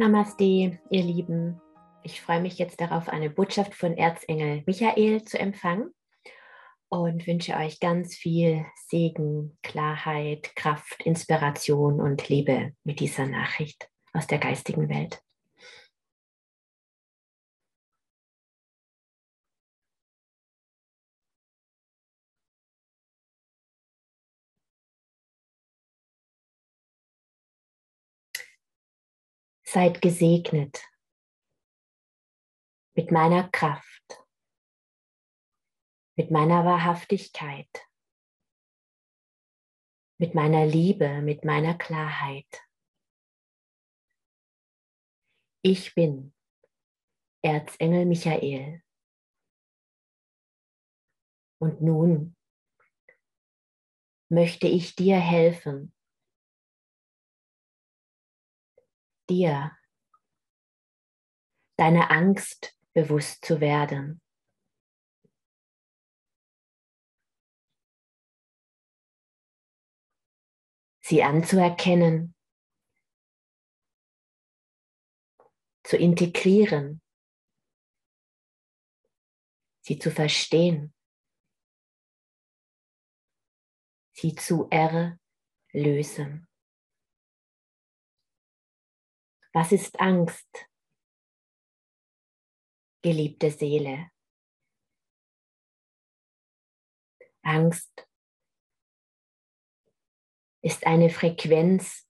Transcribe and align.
Namaste, 0.00 0.78
ihr 0.90 1.02
Lieben. 1.02 1.60
Ich 2.04 2.20
freue 2.20 2.40
mich 2.40 2.56
jetzt 2.56 2.80
darauf, 2.80 3.08
eine 3.08 3.30
Botschaft 3.30 3.74
von 3.74 3.96
Erzengel 3.96 4.62
Michael 4.64 5.24
zu 5.24 5.40
empfangen 5.40 5.92
und 6.88 7.26
wünsche 7.26 7.56
euch 7.56 7.80
ganz 7.80 8.14
viel 8.14 8.64
Segen, 8.86 9.58
Klarheit, 9.64 10.54
Kraft, 10.54 11.02
Inspiration 11.04 12.00
und 12.00 12.28
Liebe 12.28 12.74
mit 12.84 13.00
dieser 13.00 13.26
Nachricht 13.26 13.90
aus 14.12 14.28
der 14.28 14.38
geistigen 14.38 14.88
Welt. 14.88 15.20
Seid 29.70 30.00
gesegnet 30.00 30.82
mit 32.96 33.10
meiner 33.10 33.50
Kraft, 33.50 34.24
mit 36.16 36.30
meiner 36.30 36.64
Wahrhaftigkeit, 36.64 37.68
mit 40.18 40.34
meiner 40.34 40.64
Liebe, 40.64 41.20
mit 41.20 41.44
meiner 41.44 41.76
Klarheit. 41.76 42.48
Ich 45.60 45.94
bin 45.94 46.34
Erzengel 47.42 48.06
Michael. 48.06 48.82
Und 51.60 51.82
nun 51.82 52.34
möchte 54.30 54.66
ich 54.66 54.96
dir 54.96 55.18
helfen, 55.18 55.92
dir 59.28 59.76
deine 61.76 62.10
Angst 62.10 62.76
bewusst 62.92 63.44
zu 63.44 63.60
werden. 63.60 64.20
Sie 71.00 71.22
anzuerkennen, 71.22 72.34
zu 75.84 75.96
integrieren, 75.96 77.00
sie 79.80 79.98
zu 79.98 80.10
verstehen, 80.10 80.92
sie 84.12 84.34
zu 84.34 84.68
erlösen. 84.68 86.47
Was 89.52 89.72
ist 89.72 89.98
Angst? 89.98 90.68
Geliebte 93.02 93.50
Seele. 93.50 94.10
Angst 97.42 98.06
ist 100.62 100.86
eine 100.86 101.08
Frequenz, 101.08 102.06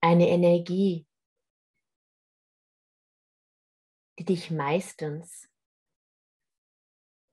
eine 0.00 0.28
Energie, 0.28 1.06
die 4.18 4.24
dich 4.24 4.50
meistens 4.50 5.48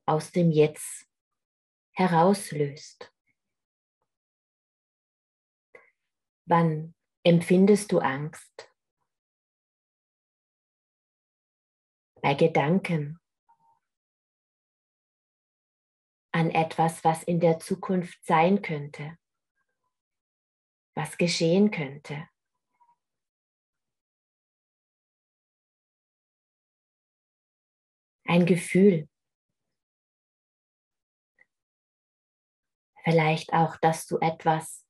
aus 0.06 0.31
dem 0.31 0.51
Jetzt 0.51 1.07
herauslöst. 1.94 3.11
Wann 6.45 6.94
empfindest 7.23 7.91
du 7.91 8.00
Angst? 8.00 8.72
Bei 12.22 12.33
Gedanken 12.33 13.19
an 16.31 16.51
etwas, 16.51 17.03
was 17.03 17.23
in 17.23 17.39
der 17.39 17.59
Zukunft 17.59 18.23
sein 18.25 18.61
könnte, 18.61 19.17
was 20.94 21.17
geschehen 21.17 21.72
könnte. 21.72 22.27
Ein 28.25 28.45
Gefühl. 28.45 29.07
Vielleicht 33.03 33.53
auch, 33.53 33.77
dass 33.77 34.06
du 34.06 34.17
etwas, 34.19 34.85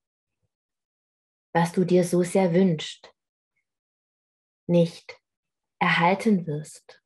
was 1.54 1.72
du 1.72 1.86
dir 1.86 2.04
so 2.04 2.24
sehr 2.24 2.52
wünscht, 2.54 3.14
nicht 4.66 5.22
erhalten 5.80 6.48
wirst. 6.48 7.02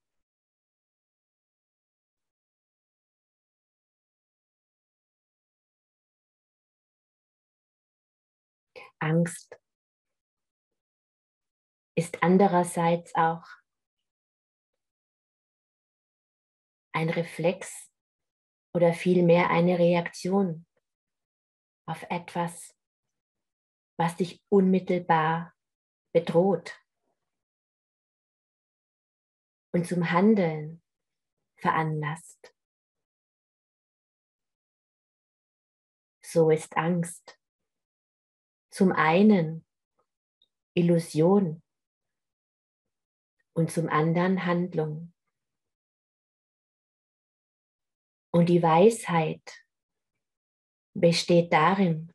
Angst 9.02 9.60
ist 11.98 12.22
andererseits 12.22 13.14
auch 13.16 13.46
ein 16.94 17.10
Reflex 17.10 17.92
oder 18.76 18.94
vielmehr 18.94 19.50
eine 19.50 19.80
Reaktion 19.80 20.68
auf 21.88 22.04
etwas, 22.10 22.78
was 24.00 24.16
dich 24.18 24.42
unmittelbar 24.50 25.54
bedroht 26.14 26.80
und 29.74 29.88
zum 29.88 30.12
Handeln 30.12 30.84
veranlasst. 31.60 32.56
So 36.24 36.52
ist 36.52 36.78
Angst 36.78 37.41
zum 38.72 38.94
einen 38.94 39.66
Illusion 40.74 41.62
und 43.54 43.70
zum 43.70 43.90
anderen 43.90 44.46
Handlung. 44.46 45.14
Und 48.34 48.48
die 48.48 48.64
Weisheit 48.64 49.44
besteht 50.94 51.52
darin, 51.52 52.14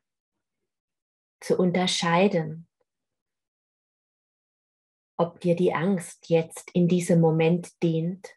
zu 1.40 1.58
unterscheiden, 1.58 2.66
ob 5.18 5.40
dir 5.40 5.54
die 5.54 5.74
Angst 5.74 6.30
jetzt 6.30 6.70
in 6.72 6.88
diesem 6.88 7.20
Moment 7.20 7.82
dient 7.82 8.34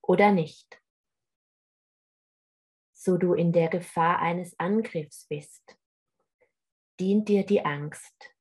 oder 0.00 0.30
nicht, 0.30 0.80
so 2.92 3.16
du 3.16 3.34
in 3.34 3.52
der 3.52 3.68
Gefahr 3.68 4.20
eines 4.20 4.56
Angriffs 4.58 5.26
bist 5.26 5.79
dient 7.00 7.28
dir 7.28 7.46
die 7.46 7.64
Angst, 7.64 8.34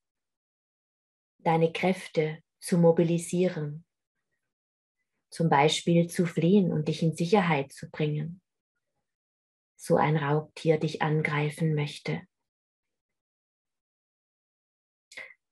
deine 1.37 1.71
Kräfte 1.71 2.43
zu 2.59 2.77
mobilisieren, 2.77 3.85
zum 5.31 5.49
Beispiel 5.49 6.07
zu 6.07 6.25
fliehen 6.25 6.73
und 6.73 6.89
dich 6.89 7.01
in 7.01 7.15
Sicherheit 7.15 7.71
zu 7.71 7.89
bringen, 7.89 8.41
so 9.77 9.95
ein 9.95 10.17
Raubtier 10.17 10.77
dich 10.77 11.01
angreifen 11.01 11.73
möchte. 11.73 12.27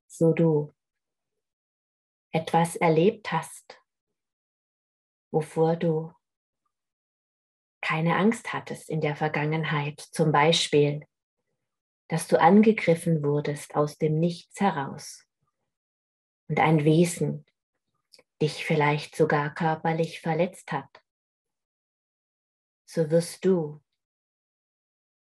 So 0.08 0.34
du 0.34 0.76
etwas 2.32 2.76
erlebt 2.76 3.32
hast, 3.32 3.82
wovor 5.32 5.78
du 5.78 6.12
keine 7.82 8.18
Angst 8.18 8.52
hattest 8.52 8.90
in 8.90 9.00
der 9.00 9.16
Vergangenheit, 9.16 10.02
zum 10.02 10.34
Beispiel 10.34 11.08
dass 12.10 12.28
du 12.28 12.40
angegriffen 12.40 13.24
wurdest 13.24 13.76
aus 13.76 13.98
dem 13.98 14.20
Nichts 14.20 14.60
heraus. 14.60 15.28
Und 16.50 16.60
ein 16.60 16.86
Wesen 16.86 17.46
dich 18.42 18.66
vielleicht 18.66 19.16
sogar 19.16 19.54
körperlich 19.54 20.22
verletzt 20.22 20.72
hat, 20.72 21.04
so 22.90 23.10
wirst 23.12 23.44
du 23.44 23.84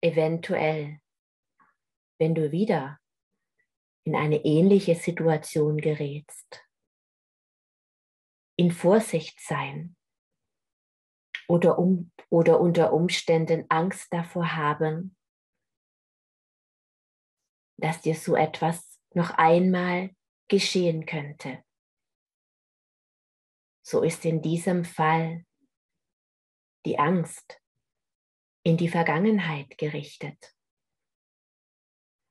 eventuell, 0.01 1.01
wenn 2.19 2.35
du 2.35 2.51
wieder 2.51 2.99
in 4.03 4.15
eine 4.15 4.45
ähnliche 4.45 4.95
Situation 4.95 5.77
gerätst, 5.77 6.63
in 8.57 8.71
Vorsicht 8.71 9.39
sein 9.41 9.95
oder, 11.47 11.79
um, 11.79 12.11
oder 12.29 12.59
unter 12.59 12.93
Umständen 12.93 13.65
Angst 13.69 14.13
davor 14.13 14.55
haben, 14.55 15.16
dass 17.77 18.01
dir 18.01 18.15
so 18.15 18.35
etwas 18.35 18.99
noch 19.13 19.31
einmal 19.31 20.11
geschehen 20.47 21.05
könnte. 21.05 21.63
So 23.83 24.01
ist 24.01 24.25
in 24.25 24.41
diesem 24.41 24.83
Fall 24.83 25.45
die 26.85 26.99
Angst 26.99 27.61
in 28.63 28.75
die 28.77 28.89
Vergangenheit 28.89 29.77
gerichtet, 29.77 30.53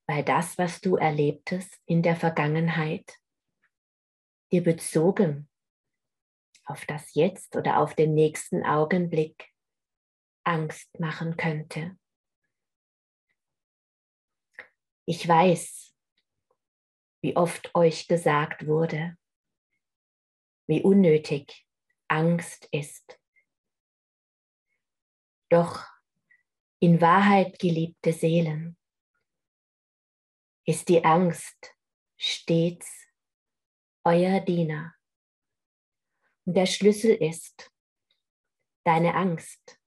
weil 0.07 0.23
das, 0.23 0.59
was 0.59 0.81
du 0.81 0.97
erlebtest 0.97 1.81
in 1.87 2.03
der 2.03 2.17
Vergangenheit, 2.17 3.19
dir 4.53 4.63
bezogen 4.63 5.49
auf 6.67 6.85
das 6.85 7.15
Jetzt 7.15 7.57
oder 7.57 7.81
auf 7.81 7.95
den 7.95 8.15
nächsten 8.15 8.65
Augenblick 8.65 9.51
Angst 10.45 11.01
machen 11.01 11.37
könnte. 11.37 11.97
Ich 15.09 15.27
weiß, 15.29 15.95
wie 17.23 17.37
oft 17.37 17.73
euch 17.77 18.09
gesagt 18.09 18.67
wurde, 18.67 19.17
wie 20.67 20.83
unnötig 20.83 21.65
Angst 22.09 22.69
ist. 22.73 23.21
Doch 25.49 25.87
in 26.81 27.01
Wahrheit 27.01 27.61
geliebte 27.61 28.13
Seelen 28.13 28.77
ist 30.65 30.89
die 30.89 31.05
Angst 31.05 31.77
stets 32.17 33.07
euer 34.03 34.41
Diener. 34.41 34.93
Und 36.45 36.55
der 36.57 36.67
Schlüssel 36.67 37.15
ist 37.15 37.71
deine 38.85 39.15
Angst, 39.15 39.81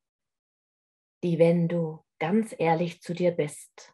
die, 1.23 1.39
wenn 1.39 1.67
du 1.67 2.05
ganz 2.19 2.55
ehrlich 2.57 3.01
zu 3.01 3.13
dir 3.13 3.31
bist, 3.31 3.93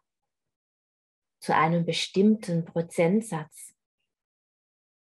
zu 1.46 1.54
einem 1.54 1.86
bestimmten 1.86 2.64
Prozentsatz 2.64 3.72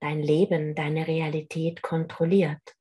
dein 0.00 0.22
Leben, 0.22 0.76
deine 0.76 1.08
Realität 1.08 1.82
kontrolliert. 1.82 2.76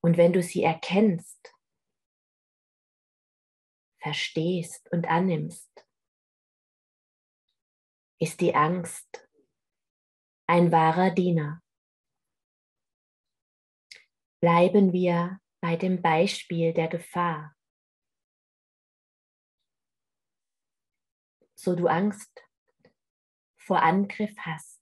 Und 0.00 0.16
wenn 0.16 0.32
du 0.32 0.42
sie 0.42 0.64
erkennst, 0.64 1.54
verstehst 4.02 4.90
und 4.90 5.06
annimmst, 5.06 5.86
ist 8.18 8.40
die 8.40 8.56
Angst 8.56 9.28
ein 10.48 10.72
wahrer 10.72 11.12
Diener 11.12 11.62
bleiben 14.40 14.92
wir 14.92 15.38
bei 15.60 15.76
dem 15.76 16.02
Beispiel 16.02 16.72
der 16.72 16.88
Gefahr. 16.88 17.54
So 21.62 21.76
du 21.76 21.88
Angst 21.88 22.42
vor 23.58 23.82
Angriff 23.82 24.34
hast. 24.38 24.80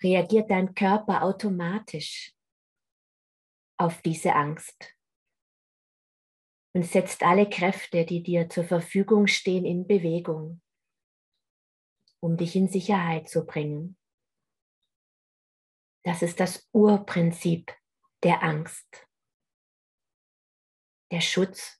Reagiert 0.00 0.48
dein 0.48 0.76
Körper 0.76 1.24
automatisch 1.24 2.36
auf 3.78 4.00
diese 4.02 4.32
Angst 4.32 4.94
und 6.72 6.84
setzt 6.84 7.24
alle 7.24 7.50
Kräfte, 7.50 8.04
die 8.04 8.22
dir 8.22 8.48
zur 8.48 8.62
Verfügung 8.62 9.26
stehen, 9.26 9.64
in 9.64 9.88
Bewegung, 9.88 10.62
um 12.20 12.36
dich 12.36 12.54
in 12.54 12.68
Sicherheit 12.68 13.28
zu 13.28 13.44
bringen. 13.44 13.98
Das 16.04 16.22
ist 16.22 16.38
das 16.38 16.68
Urprinzip 16.70 17.76
der 18.22 18.44
Angst, 18.44 19.08
der 21.10 21.20
Schutz 21.20 21.78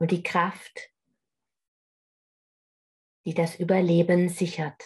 und 0.00 0.10
die 0.10 0.22
Kraft, 0.22 0.90
die 3.26 3.34
das 3.34 3.60
Überleben 3.60 4.28
sichert. 4.28 4.82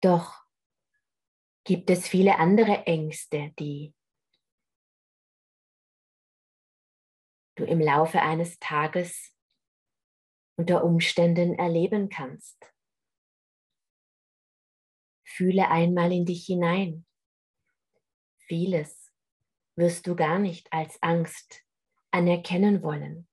Doch 0.00 0.44
gibt 1.64 1.90
es 1.90 2.08
viele 2.08 2.38
andere 2.38 2.86
Ängste, 2.86 3.54
die 3.58 3.94
du 7.56 7.64
im 7.64 7.80
Laufe 7.80 8.20
eines 8.20 8.58
Tages 8.58 9.34
unter 10.56 10.84
Umständen 10.84 11.54
erleben 11.54 12.08
kannst. 12.08 12.72
Fühle 15.26 15.68
einmal 15.68 16.12
in 16.12 16.26
dich 16.26 16.46
hinein. 16.46 17.06
Vieles 18.46 19.03
wirst 19.76 20.06
du 20.06 20.14
gar 20.14 20.38
nicht 20.38 20.72
als 20.72 21.02
Angst 21.02 21.62
anerkennen 22.10 22.82
wollen. 22.82 23.28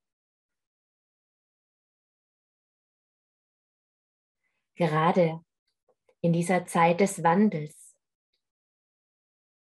Gerade 4.75 5.43
in 6.21 6.33
dieser 6.33 6.65
Zeit 6.65 6.99
des 6.99 7.23
Wandels 7.23 7.95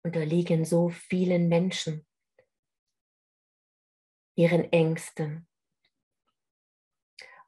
unterliegen 0.03 0.65
so 0.65 0.89
vielen 0.89 1.47
Menschen 1.47 2.07
ihren 4.35 4.71
Ängsten, 4.71 5.47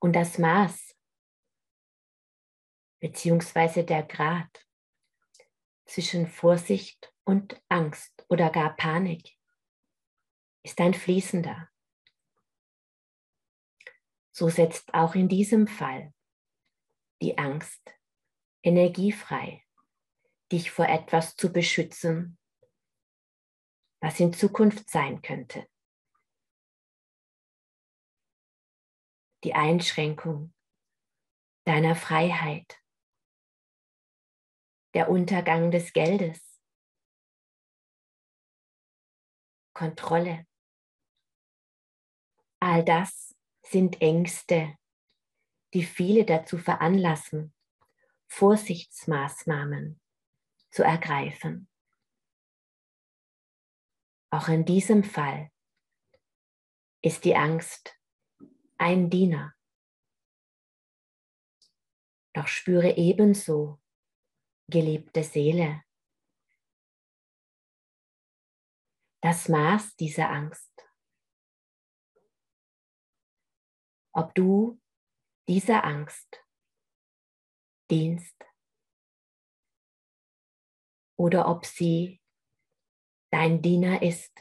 und 0.03 0.17
das 0.17 0.37
Maß 0.37 0.97
beziehungsweise 2.99 3.85
der 3.85 4.03
Grad 4.03 4.67
zwischen 5.85 6.27
Vorsicht 6.27 7.12
und 7.25 7.61
Angst 7.69 8.25
oder 8.29 8.49
gar 8.49 8.75
Panik 8.75 9.37
ist 10.63 10.79
ein 10.79 10.93
fließender. 10.93 11.69
So 14.31 14.49
setzt 14.49 14.93
auch 14.93 15.15
in 15.15 15.29
diesem 15.29 15.67
Fall 15.67 16.13
die 17.21 17.37
Angst 17.37 17.93
energiefrei, 18.63 19.63
dich 20.51 20.71
vor 20.71 20.87
etwas 20.87 21.35
zu 21.35 21.51
beschützen, 21.51 22.37
was 24.01 24.19
in 24.19 24.33
Zukunft 24.33 24.89
sein 24.89 25.21
könnte. 25.21 25.67
die 29.43 29.53
Einschränkung 29.53 30.53
deiner 31.65 31.95
Freiheit, 31.95 32.79
der 34.93 35.09
Untergang 35.09 35.71
des 35.71 35.93
Geldes, 35.93 36.52
Kontrolle. 39.73 40.45
All 42.59 42.83
das 42.83 43.35
sind 43.63 44.01
Ängste, 44.01 44.77
die 45.73 45.83
viele 45.83 46.25
dazu 46.25 46.57
veranlassen, 46.57 47.53
Vorsichtsmaßnahmen 48.27 49.99
zu 50.71 50.83
ergreifen. 50.83 51.67
Auch 54.31 54.47
in 54.47 54.65
diesem 54.65 55.03
Fall 55.03 55.51
ist 57.01 57.25
die 57.25 57.35
Angst 57.35 57.99
ein 58.77 59.09
Diener. 59.09 59.53
Doch 62.33 62.47
spüre 62.47 62.97
ebenso, 62.97 63.79
geliebte 64.67 65.23
Seele, 65.23 65.83
das 69.23 69.47
Maß 69.47 69.95
dieser 69.95 70.29
Angst. 70.29 70.69
Ob 74.13 74.35
du 74.35 74.81
dieser 75.47 75.85
Angst 75.85 76.45
dienst 77.89 78.35
oder 81.17 81.47
ob 81.47 81.65
sie 81.65 82.21
dein 83.31 83.61
Diener 83.61 84.01
ist. 84.01 84.31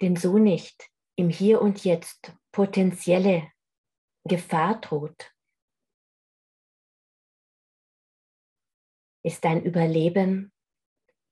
denn 0.00 0.14
so 0.14 0.38
nicht 0.38 0.92
im 1.16 1.28
Hier 1.28 1.60
und 1.60 1.84
Jetzt 1.84 2.32
potenzielle 2.52 3.50
Gefahr 4.22 4.80
droht, 4.80 5.34
ist 9.22 9.44
dein 9.44 9.64
Überleben 9.64 10.52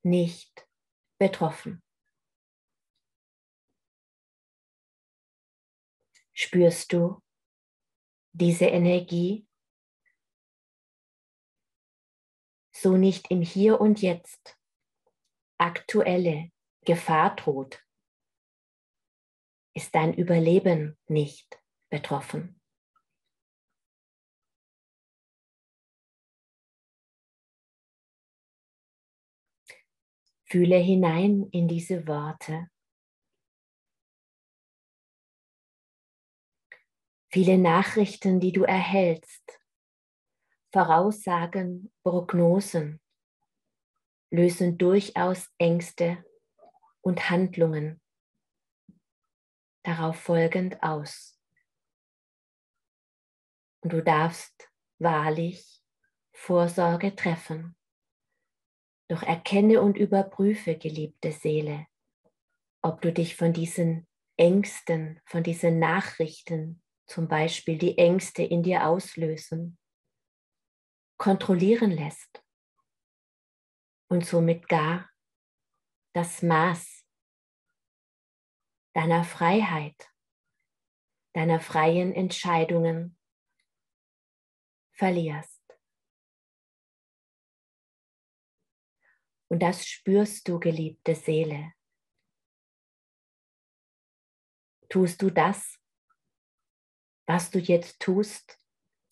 nicht 0.03 0.69
betroffen. 1.19 1.83
Spürst 6.33 6.93
du 6.93 7.23
diese 8.33 8.67
Energie? 8.67 9.47
So 12.75 12.97
nicht 12.97 13.31
im 13.31 13.41
Hier 13.41 13.81
und 13.81 14.03
Jetzt 14.03 14.59
aktuelle 15.59 16.51
Gefahr 16.85 17.35
droht, 17.37 17.83
ist 19.75 19.95
dein 19.95 20.13
Überleben 20.15 20.99
nicht 21.09 21.63
betroffen. 21.91 22.56
Fühle 30.57 30.79
hinein 30.79 31.51
in 31.53 31.69
diese 31.69 32.07
Worte. 32.07 32.71
Viele 37.31 37.59
Nachrichten, 37.59 38.41
die 38.41 38.53
du 38.53 38.63
erhältst 38.63 39.61
Voraussagen, 40.73 41.93
Prognosen 42.03 43.03
lösen 44.31 44.79
durchaus 44.79 45.53
Ängste 45.59 46.25
und 47.03 47.29
Handlungen 47.29 48.01
darauf 49.83 50.19
folgend 50.19 50.83
aus. 50.83 51.39
Und 53.83 53.93
du 53.93 54.03
darfst 54.03 54.71
wahrlich 54.99 55.85
Vorsorge 56.33 57.15
treffen. 57.15 57.76
Doch 59.09 59.23
erkenne 59.23 59.81
und 59.81 59.97
überprüfe, 59.97 60.77
geliebte 60.77 61.33
Seele, 61.33 61.87
ob 62.83 63.01
du 63.03 63.13
dich 63.13 63.37
von 63.37 63.53
diesen 63.53 64.07
Ängsten, 64.37 65.21
von 65.25 65.43
diesen 65.43 65.79
Nachrichten, 65.79 66.83
zum 67.07 67.29
Beispiel 67.29 67.79
die 67.79 67.99
Ängste 67.99 68.43
in 68.43 68.63
dir 68.63 68.87
auslösen, 68.87 69.79
kontrollieren 71.19 71.93
lässt 71.93 72.45
und 74.09 74.27
somit 74.27 74.69
gar 74.69 75.09
das 76.13 76.43
Maß 76.43 77.05
deiner 78.95 79.25
Freiheit, 79.25 80.11
deiner 81.35 81.61
freien 81.61 82.15
Entscheidungen 82.15 83.19
verlierst. 84.93 85.56
Und 89.49 89.61
das 89.61 89.87
spürst 89.87 90.49
du, 90.49 90.59
geliebte 90.59 91.15
Seele. 91.15 91.73
Tust 94.89 95.23
du 95.23 95.31
das, 95.31 95.79
was 97.27 97.51
du 97.51 97.59
jetzt 97.59 98.01
tust, 98.01 98.59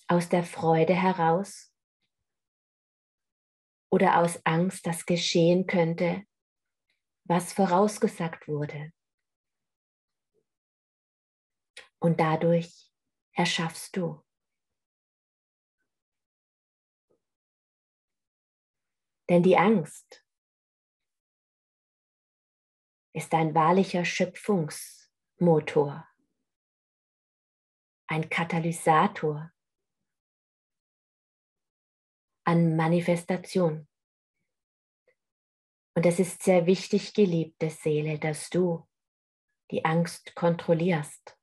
aus 0.07 0.29
der 0.29 0.45
Freude 0.45 0.95
heraus 0.95 1.73
oder 3.91 4.19
aus 4.19 4.45
Angst, 4.45 4.87
dass 4.87 5.07
geschehen 5.07 5.67
könnte, 5.67 6.27
was 7.25 7.53
vorausgesagt 7.53 8.49
wurde. 8.49 8.93
Und 12.01 12.21
dadurch 12.21 12.93
erschaffst 13.33 13.97
du. 13.97 14.23
Denn 19.29 19.43
die 19.43 19.57
Angst 19.57 20.24
ist 23.15 23.33
ein 23.33 23.55
wahrlicher 23.55 24.05
Schöpfungsmotor, 24.05 26.07
ein 28.09 28.29
Katalysator 28.29 29.53
an 32.45 32.77
Manifestation. 32.77 33.89
Und 35.97 36.07
es 36.07 36.19
ist 36.19 36.43
sehr 36.43 36.67
wichtig, 36.67 37.15
geliebte 37.15 37.71
Seele, 37.71 38.19
dass 38.19 38.51
du 38.51 38.87
die 39.71 39.85
Angst 39.85 40.35
kontrollierst 40.35 41.39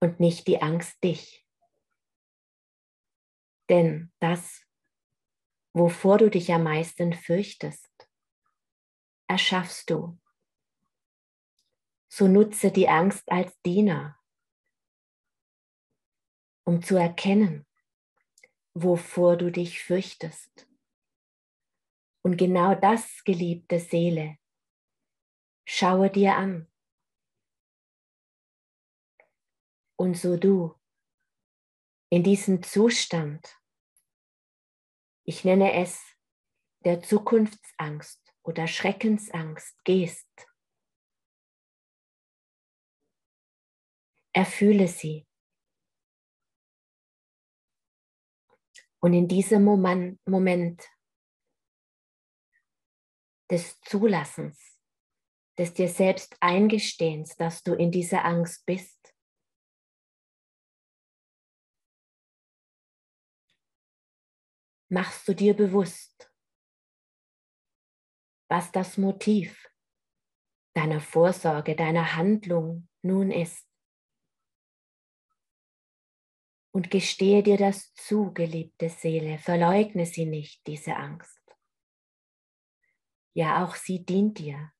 und 0.00 0.20
nicht 0.20 0.46
die 0.46 0.60
Angst 0.60 1.02
dich. 1.02 1.46
Denn 3.70 4.12
das, 4.20 4.62
wovor 5.72 6.18
du 6.18 6.28
dich 6.28 6.52
am 6.52 6.64
meisten 6.64 7.14
fürchtest, 7.14 7.90
erschaffst 9.26 9.88
du. 9.88 10.18
So 12.16 12.28
nutze 12.28 12.70
die 12.70 12.88
Angst 12.88 13.28
als 13.28 13.60
Diener, 13.62 14.16
um 16.64 16.80
zu 16.80 16.94
erkennen, 16.94 17.66
wovor 18.72 19.36
du 19.36 19.50
dich 19.50 19.82
fürchtest. 19.82 20.70
Und 22.22 22.36
genau 22.36 22.76
das, 22.76 23.24
geliebte 23.24 23.80
Seele, 23.80 24.38
schaue 25.66 26.08
dir 26.08 26.36
an. 26.36 26.70
Und 29.96 30.16
so 30.16 30.36
du 30.36 30.72
in 32.10 32.22
diesem 32.22 32.62
Zustand, 32.62 33.60
ich 35.24 35.44
nenne 35.44 35.72
es 35.72 36.00
der 36.84 37.02
Zukunftsangst 37.02 38.20
oder 38.44 38.68
Schreckensangst, 38.68 39.82
gehst, 39.82 40.53
erfühle 44.34 44.88
sie. 44.88 45.26
Und 49.00 49.12
in 49.12 49.28
diesem 49.28 49.64
Moment, 49.64 50.88
des 53.50 53.78
Zulassens, 53.82 54.80
des 55.58 55.74
dir 55.74 55.88
selbst 55.88 56.36
Eingestehens, 56.40 57.36
dass 57.36 57.62
du 57.62 57.74
in 57.74 57.92
dieser 57.92 58.24
Angst 58.24 58.64
bist, 58.64 59.14
machst 64.90 65.28
du 65.28 65.34
dir 65.34 65.54
bewusst, 65.54 66.32
was 68.48 68.72
das 68.72 68.96
Motiv 68.96 69.70
deiner 70.74 71.00
Vorsorge, 71.00 71.76
deiner 71.76 72.16
Handlung 72.16 72.88
nun 73.02 73.30
ist 73.30 73.73
und 76.74 76.90
gestehe 76.90 77.44
dir 77.44 77.56
das 77.56 77.94
zu, 77.94 78.32
geliebte 78.32 78.88
Seele. 78.88 79.38
Verleugne 79.38 80.06
sie 80.06 80.26
nicht, 80.26 80.66
diese 80.66 80.96
Angst. 80.96 81.40
Ja, 83.32 83.64
auch 83.64 83.76
sie 83.76 84.04
dient 84.04 84.38
dir. 84.38 84.72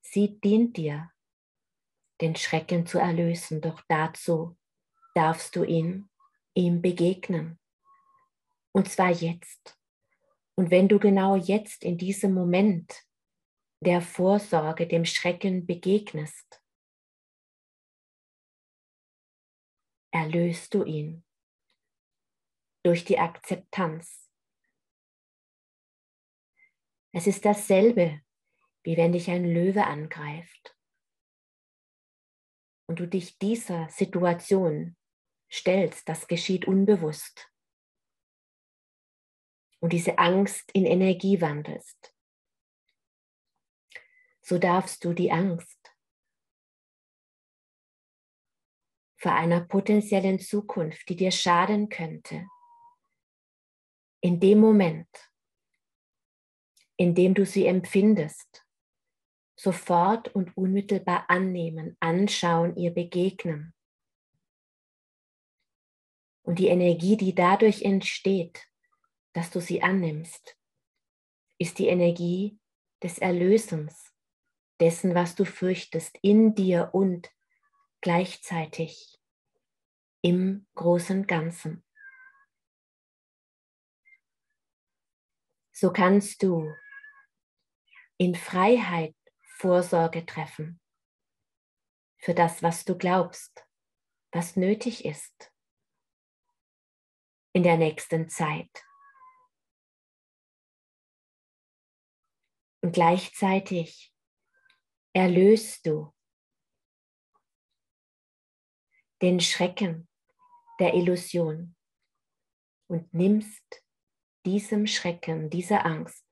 Sie 0.00 0.40
dient 0.40 0.76
dir, 0.76 1.12
den 2.20 2.34
Schrecken 2.34 2.84
zu 2.84 2.98
erlösen. 2.98 3.60
Doch 3.60 3.80
dazu 3.86 4.56
darfst 5.14 5.54
du 5.54 5.62
ihn, 5.62 6.10
ihm 6.54 6.82
begegnen. 6.82 7.60
Und 8.72 8.90
zwar 8.90 9.10
jetzt. 9.10 9.78
Und 10.56 10.72
wenn 10.72 10.88
du 10.88 10.98
genau 10.98 11.36
jetzt 11.36 11.84
in 11.84 11.96
diesem 11.96 12.34
Moment 12.34 13.04
der 13.78 14.00
Vorsorge, 14.00 14.88
dem 14.88 15.04
Schrecken 15.04 15.64
begegnest, 15.64 16.59
erlöst 20.10 20.74
du 20.74 20.84
ihn 20.84 21.24
durch 22.82 23.04
die 23.04 23.18
Akzeptanz. 23.18 24.30
Es 27.12 27.26
ist 27.26 27.44
dasselbe, 27.44 28.22
wie 28.82 28.96
wenn 28.96 29.12
dich 29.12 29.30
ein 29.30 29.44
Löwe 29.44 29.84
angreift 29.84 30.76
und 32.86 33.00
du 33.00 33.06
dich 33.06 33.38
dieser 33.38 33.88
Situation 33.88 34.96
stellst, 35.50 36.08
das 36.08 36.28
geschieht 36.28 36.66
unbewusst 36.66 37.50
und 39.80 39.92
diese 39.92 40.18
Angst 40.18 40.70
in 40.72 40.86
Energie 40.86 41.40
wandelst. 41.40 42.14
So 44.42 44.58
darfst 44.58 45.04
du 45.04 45.12
die 45.12 45.32
Angst 45.32 45.79
vor 49.20 49.32
einer 49.32 49.60
potenziellen 49.60 50.38
Zukunft, 50.38 51.08
die 51.10 51.16
dir 51.16 51.30
schaden 51.30 51.90
könnte, 51.90 52.48
in 54.22 54.40
dem 54.40 54.58
Moment, 54.58 55.08
in 56.96 57.14
dem 57.14 57.34
du 57.34 57.44
sie 57.44 57.66
empfindest, 57.66 58.66
sofort 59.58 60.34
und 60.34 60.56
unmittelbar 60.56 61.28
annehmen, 61.28 61.98
anschauen, 62.00 62.76
ihr 62.76 62.92
begegnen. 62.92 63.74
Und 66.42 66.58
die 66.58 66.68
Energie, 66.68 67.18
die 67.18 67.34
dadurch 67.34 67.82
entsteht, 67.82 68.66
dass 69.34 69.50
du 69.50 69.60
sie 69.60 69.82
annimmst, 69.82 70.56
ist 71.58 71.78
die 71.78 71.88
Energie 71.88 72.58
des 73.02 73.18
Erlösens, 73.18 74.14
dessen, 74.80 75.14
was 75.14 75.34
du 75.34 75.44
fürchtest, 75.44 76.18
in 76.22 76.54
dir 76.54 76.88
und 76.92 77.30
gleichzeitig 78.00 79.20
im 80.22 80.66
großen 80.74 81.26
Ganzen. 81.26 81.84
So 85.72 85.92
kannst 85.92 86.42
du 86.42 86.74
in 88.18 88.34
Freiheit 88.34 89.16
Vorsorge 89.56 90.24
treffen 90.26 90.80
für 92.18 92.34
das, 92.34 92.62
was 92.62 92.84
du 92.84 92.96
glaubst, 92.96 93.66
was 94.32 94.56
nötig 94.56 95.04
ist 95.04 95.52
in 97.52 97.62
der 97.62 97.76
nächsten 97.76 98.28
Zeit. 98.28 98.70
Und 102.82 102.92
gleichzeitig 102.92 104.14
erlöst 105.12 105.86
du 105.86 106.14
den 109.22 109.40
Schrecken 109.40 110.08
der 110.78 110.94
Illusion 110.94 111.76
und 112.88 113.12
nimmst 113.12 113.84
diesem 114.46 114.86
Schrecken, 114.86 115.50
dieser 115.50 115.84
Angst 115.84 116.24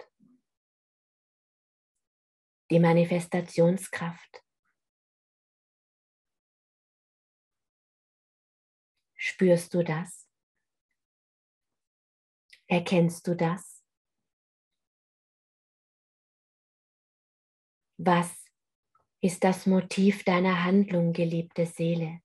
die 2.71 2.80
Manifestationskraft. 2.80 4.45
Spürst 9.16 9.75
du 9.75 9.83
das? 9.83 10.28
Erkennst 12.66 13.26
du 13.26 13.35
das? 13.35 13.83
Was 17.97 18.45
ist 19.21 19.42
das 19.42 19.66
Motiv 19.66 20.25
deiner 20.25 20.62
Handlung, 20.62 21.12
geliebte 21.12 21.66
Seele? 21.66 22.23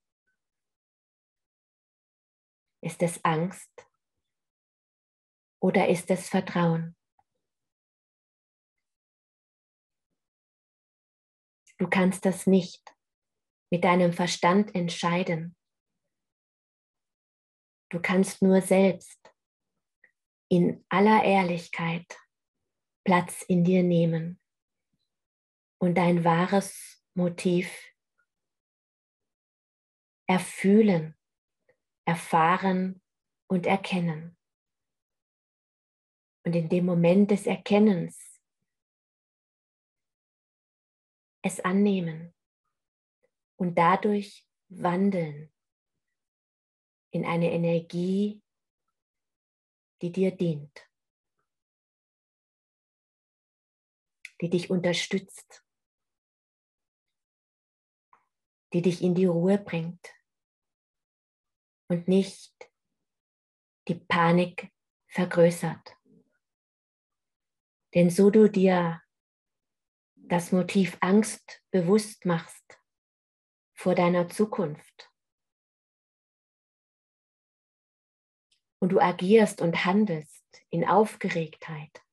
Ist 2.83 3.01
es 3.01 3.23
Angst 3.23 3.71
oder 5.61 5.87
ist 5.87 6.11
es 6.11 6.27
Vertrauen? 6.27 6.97
Du 11.77 11.89
kannst 11.89 12.25
das 12.25 12.45
nicht 12.45 12.93
mit 13.71 13.85
deinem 13.85 14.11
Verstand 14.11 14.75
entscheiden. 14.75 15.55
Du 17.89 18.01
kannst 18.01 18.41
nur 18.41 18.61
selbst 18.61 19.33
in 20.49 20.85
aller 20.89 21.23
Ehrlichkeit 21.23 22.05
Platz 23.05 23.43
in 23.43 23.63
dir 23.63 23.83
nehmen 23.83 24.41
und 25.79 25.95
dein 25.95 26.25
wahres 26.25 27.01
Motiv 27.13 27.95
erfühlen, 30.27 31.17
erfahren 32.05 33.01
und 33.47 33.65
erkennen. 33.65 34.37
Und 36.45 36.55
in 36.55 36.69
dem 36.69 36.85
Moment 36.85 37.31
des 37.31 37.45
Erkennens 37.45 38.41
es 41.41 41.59
annehmen 41.59 42.33
und 43.57 43.77
dadurch 43.77 44.45
wandeln 44.69 45.53
in 47.11 47.25
eine 47.25 47.51
Energie, 47.51 48.41
die 50.01 50.11
dir 50.11 50.35
dient, 50.35 50.89
die 54.41 54.49
dich 54.49 54.69
unterstützt, 54.69 55.63
die 58.73 58.81
dich 58.81 59.01
in 59.01 59.15
die 59.15 59.25
Ruhe 59.25 59.57
bringt 59.57 60.13
und 61.93 62.07
nicht 62.07 62.71
die 63.87 63.95
Panik 63.95 64.71
vergrößert. 65.07 65.95
Denn 67.93 68.09
so 68.09 68.31
du 68.31 68.49
dir 68.49 69.03
das 70.15 70.51
Motiv 70.51 70.97
Angst 71.01 71.61
bewusst 71.69 72.25
machst 72.25 72.79
vor 73.75 73.93
deiner 73.93 74.27
Zukunft 74.27 75.11
und 78.79 78.89
du 78.89 78.99
agierst 78.99 79.61
und 79.61 79.85
handelst 79.85 80.65
in 80.71 80.87
Aufgeregtheit, 80.87 82.03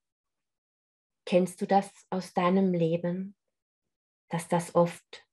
kennst 1.25 1.59
du 1.61 1.65
das 1.65 1.89
aus 2.11 2.35
deinem 2.35 2.73
Leben, 2.73 3.35
dass 4.29 4.47
das 4.47 4.75
oft 4.75 5.25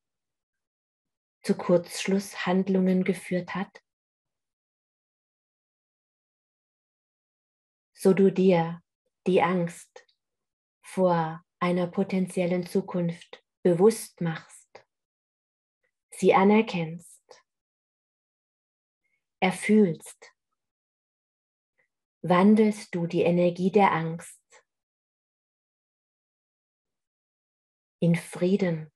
zu 1.43 1.55
Kurzschlusshandlungen 1.55 3.05
geführt 3.05 3.55
hat? 3.55 3.83
So 8.01 8.15
du 8.15 8.31
dir 8.31 8.81
die 9.27 9.43
Angst 9.43 10.07
vor 10.83 11.45
einer 11.59 11.89
potenziellen 11.89 12.65
Zukunft 12.65 13.45
bewusst 13.65 14.21
machst, 14.21 14.87
sie 16.11 16.33
anerkennst, 16.33 17.43
erfühlst, 19.41 20.33
wandelst 22.23 22.95
du 22.95 23.09
die 23.09 23.23
Energie 23.23 23.73
der 23.73 23.91
Angst 23.91 24.63
in 27.99 28.15
Frieden 28.15 28.93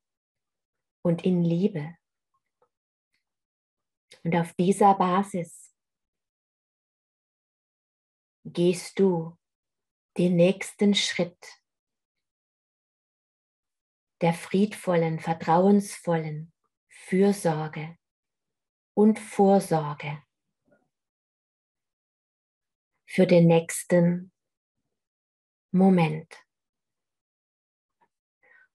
und 1.03 1.25
in 1.25 1.43
Liebe. 1.43 1.97
Und 4.23 4.37
auf 4.37 4.55
dieser 4.55 4.95
Basis 4.95 5.72
gehst 8.45 8.99
du 8.99 9.37
den 10.19 10.37
nächsten 10.37 10.95
Schritt 10.95 11.63
der 14.21 14.35
friedvollen, 14.35 15.19
vertrauensvollen 15.19 16.53
Fürsorge 16.89 17.99
und 18.95 19.19
Vorsorge 19.19 20.23
für 23.07 23.27
den 23.27 23.47
nächsten 23.47 24.33
Moment. 25.73 26.35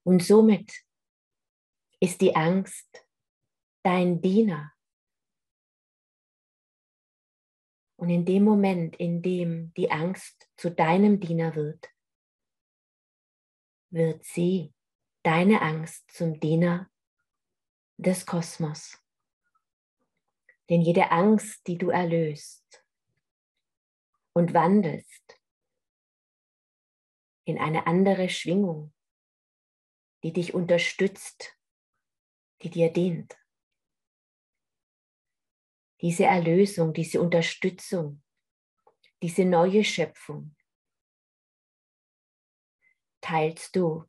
Und 0.04 0.22
somit 0.22 0.72
ist 2.00 2.20
die 2.20 2.36
Angst 2.36 3.06
dein 3.82 4.20
Diener. 4.20 4.72
Und 7.98 8.10
in 8.10 8.24
dem 8.24 8.44
Moment, 8.44 8.94
in 8.96 9.22
dem 9.22 9.74
die 9.74 9.90
Angst 9.90 10.48
zu 10.56 10.70
deinem 10.70 11.18
Diener 11.18 11.56
wird, 11.56 11.88
wird 13.90 14.22
sie 14.22 14.72
deine 15.24 15.60
Angst 15.62 16.08
zum 16.12 16.38
Diener 16.38 16.88
des 17.96 18.24
Kosmos. 18.24 19.02
Denn 20.70 20.80
jede 20.80 21.10
Angst, 21.10 21.66
die 21.66 21.76
du 21.76 21.90
erlöst 21.90 22.84
und 24.32 24.54
wandelst 24.54 25.40
in 27.46 27.58
eine 27.58 27.88
andere 27.88 28.28
Schwingung, 28.28 28.92
die 30.22 30.32
dich 30.32 30.54
unterstützt, 30.54 31.58
die 32.62 32.70
dir 32.70 32.92
dient. 32.92 33.36
Diese 36.00 36.24
Erlösung, 36.24 36.92
diese 36.92 37.20
Unterstützung, 37.20 38.22
diese 39.20 39.44
neue 39.44 39.82
Schöpfung 39.82 40.54
teilst 43.20 43.74
du 43.74 44.04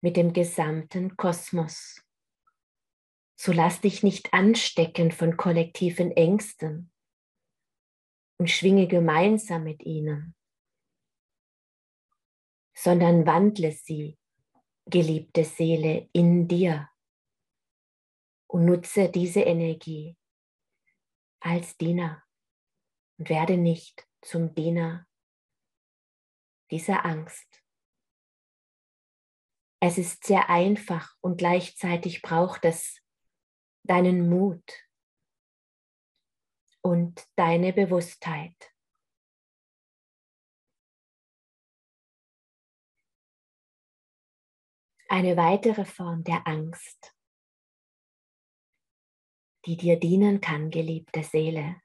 mit 0.00 0.16
dem 0.16 0.32
gesamten 0.32 1.16
Kosmos. 1.16 2.04
So 3.36 3.52
lass 3.52 3.80
dich 3.80 4.02
nicht 4.02 4.32
anstecken 4.32 5.12
von 5.12 5.36
kollektiven 5.36 6.10
Ängsten 6.10 6.92
und 8.38 8.50
schwinge 8.50 8.88
gemeinsam 8.88 9.64
mit 9.64 9.82
ihnen, 9.82 10.34
sondern 12.74 13.26
wandle 13.26 13.70
sie, 13.70 14.18
geliebte 14.86 15.44
Seele, 15.44 16.08
in 16.12 16.48
dir 16.48 16.90
und 18.48 18.66
nutze 18.66 19.08
diese 19.08 19.40
Energie 19.40 20.16
als 21.44 21.76
Diener 21.76 22.24
und 23.18 23.28
werde 23.28 23.56
nicht 23.56 24.08
zum 24.22 24.54
Diener 24.54 25.06
dieser 26.70 27.04
Angst. 27.04 27.62
Es 29.80 29.98
ist 29.98 30.24
sehr 30.24 30.48
einfach 30.48 31.14
und 31.20 31.36
gleichzeitig 31.36 32.22
braucht 32.22 32.64
es 32.64 33.02
deinen 33.82 34.30
Mut 34.30 34.64
und 36.80 37.28
deine 37.36 37.74
Bewusstheit. 37.74 38.56
Eine 45.08 45.36
weitere 45.36 45.84
Form 45.84 46.24
der 46.24 46.46
Angst, 46.46 47.13
die 49.66 49.76
dir 49.76 49.98
dienen 49.98 50.40
kann, 50.40 50.70
geliebte 50.70 51.22
Seele, 51.22 51.80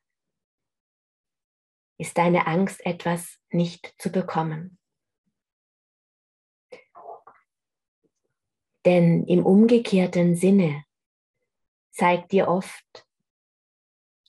ist 1.97 2.17
deine 2.17 2.47
Angst, 2.47 2.85
etwas 2.85 3.39
nicht 3.49 3.93
zu 3.97 4.11
bekommen. 4.11 4.79
Denn 8.85 9.25
im 9.25 9.45
umgekehrten 9.45 10.35
Sinne 10.35 10.85
zeigt 11.91 12.31
dir 12.31 12.47
oft 12.47 13.07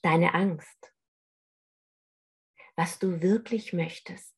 deine 0.01 0.33
Angst, 0.33 0.93
was 2.75 2.99
du 2.99 3.21
wirklich 3.21 3.71
möchtest. 3.71 4.35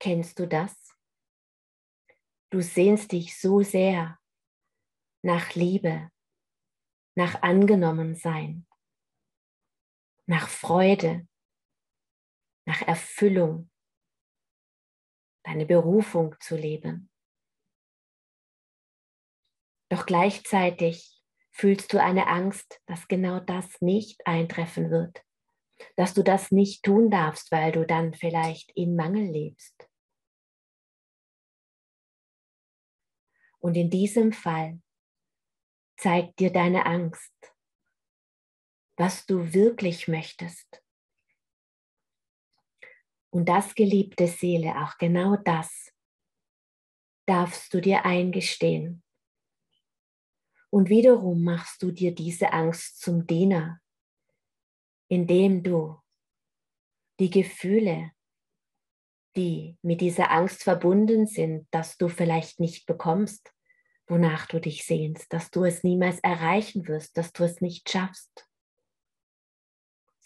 Kennst 0.00 0.38
du 0.38 0.46
das? 0.46 0.74
Du 2.50 2.62
sehnst 2.62 3.12
dich 3.12 3.38
so 3.38 3.62
sehr 3.62 4.18
nach 5.22 5.54
Liebe, 5.54 6.10
nach 7.18 7.42
Angenommensein, 7.42 8.64
nach 10.26 10.48
Freude, 10.48 11.26
nach 12.64 12.80
Erfüllung, 12.82 13.72
deine 15.42 15.66
Berufung 15.66 16.36
zu 16.38 16.54
leben. 16.54 17.10
Doch 19.90 20.06
gleichzeitig 20.06 21.20
fühlst 21.50 21.92
du 21.92 22.00
eine 22.00 22.28
Angst, 22.28 22.80
dass 22.86 23.08
genau 23.08 23.40
das 23.40 23.80
nicht 23.80 24.24
eintreffen 24.24 24.92
wird, 24.92 25.24
dass 25.96 26.14
du 26.14 26.22
das 26.22 26.52
nicht 26.52 26.84
tun 26.84 27.10
darfst, 27.10 27.50
weil 27.50 27.72
du 27.72 27.84
dann 27.84 28.14
vielleicht 28.14 28.70
in 28.76 28.94
Mangel 28.94 29.24
lebst. 29.24 29.90
Und 33.58 33.76
in 33.76 33.90
diesem 33.90 34.32
Fall 34.32 34.80
zeigt 35.98 36.38
dir 36.38 36.52
deine 36.52 36.86
Angst, 36.86 37.34
was 38.96 39.26
du 39.26 39.52
wirklich 39.52 40.08
möchtest. 40.08 40.82
Und 43.30 43.48
das, 43.48 43.74
geliebte 43.74 44.26
Seele, 44.26 44.82
auch 44.82 44.96
genau 44.98 45.36
das 45.36 45.92
darfst 47.26 47.74
du 47.74 47.80
dir 47.80 48.04
eingestehen. 48.04 49.02
Und 50.70 50.88
wiederum 50.88 51.44
machst 51.44 51.82
du 51.82 51.90
dir 51.90 52.14
diese 52.14 52.52
Angst 52.52 53.00
zum 53.00 53.26
Diener, 53.26 53.80
indem 55.08 55.62
du 55.62 56.00
die 57.20 57.30
Gefühle, 57.30 58.12
die 59.36 59.76
mit 59.82 60.00
dieser 60.00 60.30
Angst 60.30 60.62
verbunden 60.62 61.26
sind, 61.26 61.66
dass 61.70 61.96
du 61.96 62.08
vielleicht 62.08 62.60
nicht 62.60 62.86
bekommst, 62.86 63.52
wonach 64.08 64.46
du 64.46 64.60
dich 64.60 64.84
sehnst, 64.84 65.32
dass 65.32 65.50
du 65.50 65.64
es 65.64 65.84
niemals 65.84 66.18
erreichen 66.20 66.88
wirst, 66.88 67.16
dass 67.16 67.32
du 67.32 67.44
es 67.44 67.60
nicht 67.60 67.88
schaffst. 67.88 68.48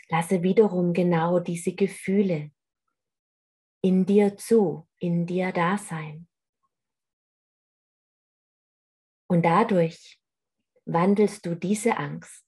Lasse 0.08 0.42
wiederum 0.42 0.92
genau 0.92 1.40
diese 1.40 1.74
Gefühle 1.74 2.52
in 3.80 4.06
dir 4.06 4.36
zu, 4.36 4.88
in 4.98 5.26
dir 5.26 5.52
da 5.52 5.76
sein. 5.76 6.28
Und 9.26 9.42
dadurch 9.42 10.20
wandelst 10.84 11.44
du 11.46 11.56
diese 11.56 11.96
Angst. 11.96 12.44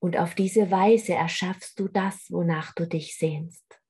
Und 0.00 0.18
auf 0.18 0.34
diese 0.34 0.70
Weise 0.70 1.14
erschaffst 1.14 1.78
du 1.78 1.88
das, 1.88 2.30
wonach 2.30 2.74
du 2.74 2.86
dich 2.86 3.16
sehnst. 3.16 3.80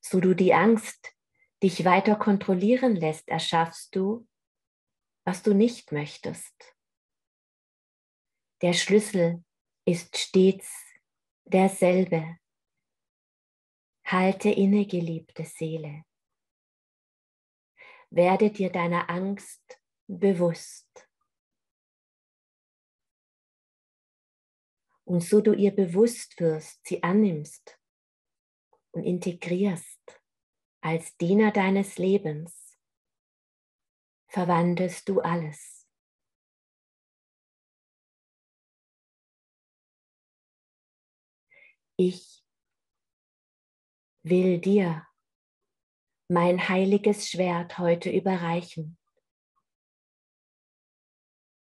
So 0.00 0.20
du 0.20 0.34
die 0.34 0.54
Angst 0.54 1.15
dich 1.62 1.84
weiter 1.84 2.16
kontrollieren 2.16 2.96
lässt, 2.96 3.28
erschaffst 3.28 3.94
du, 3.94 4.26
was 5.24 5.42
du 5.42 5.54
nicht 5.54 5.92
möchtest. 5.92 6.76
Der 8.62 8.72
Schlüssel 8.72 9.44
ist 9.84 10.16
stets 10.16 10.70
derselbe. 11.44 12.38
Halte 14.04 14.50
inne, 14.50 14.86
geliebte 14.86 15.44
Seele 15.44 16.04
werde 18.10 18.50
dir 18.50 18.70
deiner 18.70 19.10
Angst 19.10 19.80
bewusst. 20.06 20.86
Und 25.04 25.22
so 25.22 25.40
du 25.40 25.52
ihr 25.52 25.70
bewusst 25.70 26.40
wirst, 26.40 26.84
sie 26.86 27.02
annimmst 27.02 27.78
und 28.92 29.04
integrierst 29.04 29.95
als 30.86 31.16
Diener 31.16 31.50
deines 31.50 31.98
Lebens, 31.98 32.78
verwandelst 34.28 35.08
du 35.08 35.20
alles. 35.20 35.84
Ich 41.96 42.44
will 44.22 44.60
dir 44.60 45.04
mein 46.28 46.68
heiliges 46.68 47.30
Schwert 47.30 47.78
heute 47.78 48.10
überreichen. 48.10 48.96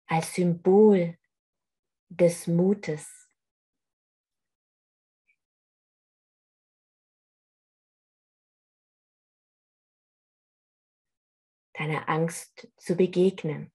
Als 0.06 0.34
Symbol 0.34 1.18
des 2.10 2.46
Mutes. 2.46 3.19
Deiner 11.80 12.10
Angst 12.10 12.70
zu 12.76 12.94
begegnen. 12.94 13.72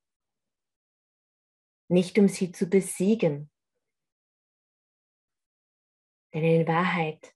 Nicht 1.87 2.19
um 2.19 2.27
sie 2.27 2.51
zu 2.51 2.67
besiegen. 2.67 3.49
Denn 6.31 6.43
in 6.43 6.67
Wahrheit 6.67 7.35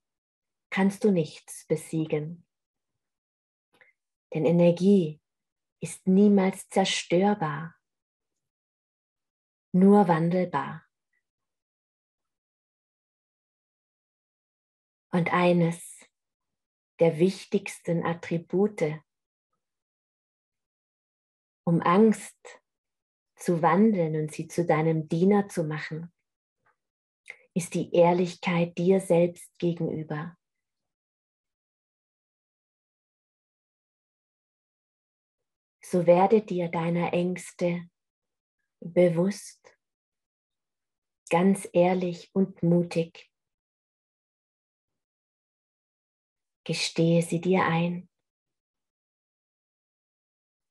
kannst 0.70 1.04
du 1.04 1.10
nichts 1.10 1.66
besiegen. 1.66 2.46
Denn 4.32 4.46
Energie 4.46 5.20
ist 5.80 6.06
niemals 6.06 6.70
zerstörbar, 6.70 7.76
nur 9.72 10.08
wandelbar. 10.08 10.88
Und 15.10 15.34
eines 15.34 16.06
der 17.00 17.18
wichtigsten 17.18 18.06
Attribute, 18.06 19.02
um 21.70 21.82
Angst 21.82 22.36
zu 23.36 23.62
wandeln 23.62 24.16
und 24.16 24.32
sie 24.32 24.48
zu 24.48 24.66
deinem 24.66 25.08
Diener 25.08 25.48
zu 25.48 25.64
machen, 25.64 26.12
ist 27.54 27.76
die 27.76 27.94
Ehrlichkeit 27.94 28.76
dir 28.78 29.00
selbst 29.00 29.58
gegenüber. 29.60 30.36
so 35.82 36.06
werde 36.06 36.42
dir 36.42 36.70
deiner 36.70 37.14
Ängste 37.14 37.90
bewusst, 38.80 39.76
ganz 41.32 41.68
ehrlich 41.74 42.30
und 42.34 42.62
mutig. 42.62 43.32
Gestehe 46.64 47.24
sie 47.24 47.42
dir 47.42 47.64
ein. 47.64 48.09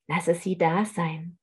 Lasse 0.09 0.35
sie 0.35 0.57
da 0.57 0.85
sein. 0.85 1.39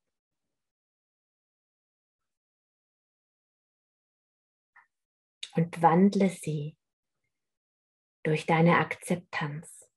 Und 5.54 5.80
wandle 5.80 6.28
sie 6.28 6.76
durch 8.24 8.44
deine 8.44 8.78
Akzeptanz. 8.78 9.88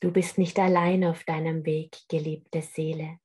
Du 0.00 0.12
bist 0.12 0.36
nicht 0.36 0.58
allein 0.58 1.04
auf 1.04 1.24
deinem 1.24 1.64
Weg, 1.64 1.96
geliebte 2.08 2.60
Seele. 2.60 3.18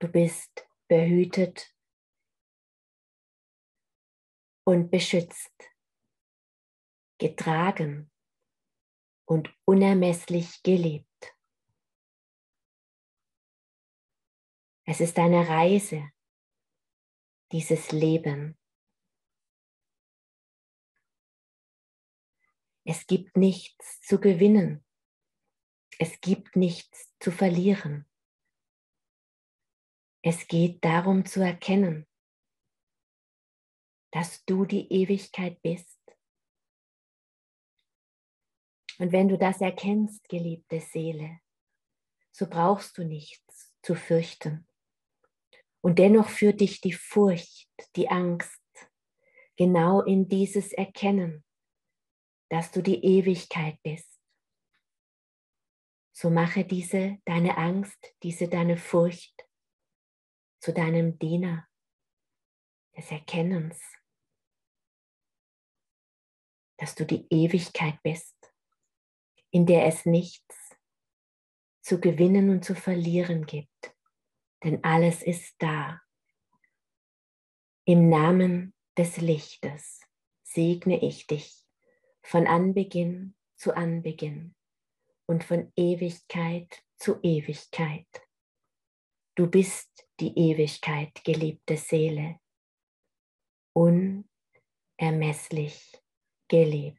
Du 0.00 0.08
bist 0.08 0.68
behütet 0.88 1.74
und 4.64 4.90
beschützt, 4.90 5.52
getragen 7.18 8.10
und 9.26 9.54
unermesslich 9.64 10.62
geliebt. 10.62 11.06
Es 14.84 15.00
ist 15.00 15.18
eine 15.18 15.48
Reise, 15.48 16.10
dieses 17.52 17.92
Leben. 17.92 18.58
Es 22.84 23.06
gibt 23.06 23.36
nichts 23.36 24.00
zu 24.00 24.18
gewinnen. 24.20 24.84
Es 25.98 26.20
gibt 26.20 26.56
nichts 26.56 27.14
zu 27.20 27.30
verlieren. 27.30 28.10
Es 30.22 30.48
geht 30.48 30.84
darum 30.84 31.24
zu 31.24 31.40
erkennen, 31.40 32.08
dass 34.12 34.44
du 34.44 34.64
die 34.64 34.92
Ewigkeit 34.92 35.60
bist. 35.62 35.98
Und 38.98 39.12
wenn 39.12 39.28
du 39.28 39.38
das 39.38 39.60
erkennst, 39.60 40.28
geliebte 40.28 40.80
Seele, 40.80 41.40
so 42.32 42.46
brauchst 42.46 42.98
du 42.98 43.04
nichts 43.04 43.74
zu 43.82 43.94
fürchten. 43.94 44.66
Und 45.80 45.98
dennoch 45.98 46.28
führt 46.28 46.60
dich 46.60 46.80
die 46.80 46.92
Furcht, 46.92 47.68
die 47.96 48.10
Angst 48.10 48.60
genau 49.56 50.02
in 50.02 50.28
dieses 50.28 50.72
Erkennen, 50.72 51.44
dass 52.50 52.70
du 52.72 52.82
die 52.82 53.02
Ewigkeit 53.02 53.80
bist. 53.82 54.20
So 56.12 56.28
mache 56.28 56.64
diese 56.64 57.18
deine 57.24 57.56
Angst, 57.56 58.14
diese 58.22 58.48
deine 58.48 58.76
Furcht 58.76 59.46
zu 60.60 60.74
deinem 60.74 61.18
Diener 61.18 61.66
des 62.94 63.10
Erkennens, 63.10 63.80
dass 66.80 66.94
du 66.94 67.04
die 67.04 67.26
Ewigkeit 67.28 68.02
bist, 68.02 68.34
in 69.50 69.66
der 69.66 69.84
es 69.84 70.06
nichts 70.06 70.74
zu 71.82 72.00
gewinnen 72.00 72.48
und 72.48 72.64
zu 72.64 72.74
verlieren 72.74 73.44
gibt. 73.44 73.94
Denn 74.64 74.82
alles 74.82 75.22
ist 75.22 75.56
da. 75.58 76.00
Im 77.84 78.08
Namen 78.08 78.72
des 78.96 79.18
Lichtes 79.18 80.00
segne 80.42 81.04
ich 81.04 81.26
dich 81.26 81.66
von 82.22 82.46
Anbeginn 82.46 83.36
zu 83.56 83.76
Anbeginn 83.76 84.54
und 85.26 85.44
von 85.44 85.70
Ewigkeit 85.76 86.82
zu 86.96 87.20
Ewigkeit. 87.22 88.08
Du 89.34 89.48
bist 89.48 90.08
die 90.18 90.34
Ewigkeit, 90.34 91.22
geliebte 91.24 91.76
Seele, 91.76 92.40
unermesslich 93.74 95.99
geliebt. 96.50 96.98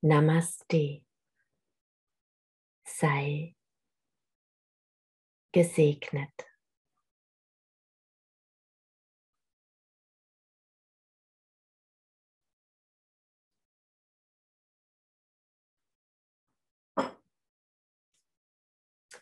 Namaste. 0.00 1.02
Sei 2.84 3.56
gesegnet. 5.52 6.30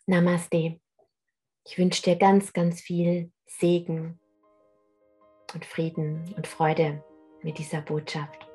Namaste. 0.07 0.81
Ich 1.65 1.79
wünsche 1.79 2.03
dir 2.03 2.17
ganz, 2.17 2.53
ganz 2.53 2.81
viel 2.81 3.33
Segen 3.47 4.22
und 5.55 5.65
Frieden 5.65 6.35
und 6.37 6.47
Freude 6.47 7.03
mit 7.43 7.59
dieser 7.59 7.81
Botschaft. 7.81 8.49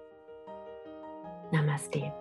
Namaste. 1.52 2.14